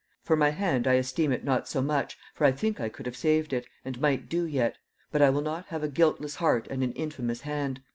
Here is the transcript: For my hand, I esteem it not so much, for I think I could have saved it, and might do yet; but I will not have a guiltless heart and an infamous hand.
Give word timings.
For 0.23 0.35
my 0.35 0.49
hand, 0.49 0.87
I 0.87 0.93
esteem 0.93 1.31
it 1.31 1.43
not 1.43 1.67
so 1.67 1.79
much, 1.79 2.17
for 2.33 2.45
I 2.45 2.51
think 2.51 2.79
I 2.81 2.89
could 2.89 3.05
have 3.05 3.15
saved 3.15 3.53
it, 3.53 3.67
and 3.85 4.01
might 4.01 4.29
do 4.29 4.45
yet; 4.45 4.79
but 5.11 5.21
I 5.21 5.29
will 5.29 5.43
not 5.43 5.67
have 5.67 5.83
a 5.83 5.87
guiltless 5.89 6.37
heart 6.37 6.65
and 6.71 6.81
an 6.83 6.93
infamous 6.93 7.41
hand. 7.41 7.81